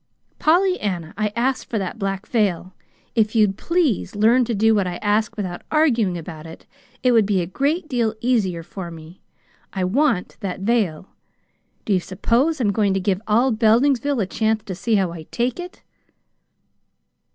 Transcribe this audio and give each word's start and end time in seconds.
"Pollyanna, 0.39 1.13
I 1.15 1.31
asked 1.35 1.69
for 1.69 1.77
that 1.77 1.99
black 1.99 2.25
veil. 2.25 2.73
If 3.13 3.35
you'd 3.35 3.55
please 3.55 4.15
learn 4.15 4.45
to 4.45 4.55
do 4.55 4.73
what 4.73 4.87
I 4.87 4.95
ask 4.95 5.37
without 5.37 5.61
arguing 5.69 6.17
about 6.17 6.47
it, 6.47 6.65
it 7.03 7.11
would 7.11 7.27
be 7.27 7.39
a 7.39 7.45
great 7.45 7.87
deal 7.87 8.15
easier 8.19 8.63
for 8.63 8.89
me. 8.89 9.21
I 9.73 9.83
want 9.83 10.37
that 10.39 10.61
veil. 10.61 11.11
Do 11.85 11.93
you 11.93 11.99
suppose 11.99 12.59
I'm 12.59 12.71
going 12.71 12.95
to 12.95 12.99
give 12.99 13.21
all 13.27 13.51
Beldingsville 13.51 14.23
a 14.23 14.25
chance 14.25 14.63
to 14.63 14.73
see 14.73 14.95
how 14.95 15.11
I 15.11 15.21
'take 15.29 15.59
it'?" 15.59 15.83